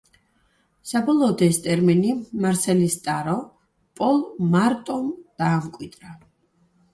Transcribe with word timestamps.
საბოლოოდ 0.91 1.43
ეს 1.47 1.59
ტერმინი 1.65 2.13
„მარსელის 2.45 2.95
ტარო“ 3.09 3.35
პოლ 4.01 4.19
მარტომ 4.57 5.05
დაამკვიდრა. 5.45 6.17